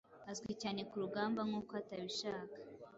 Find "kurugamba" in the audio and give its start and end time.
0.89-1.39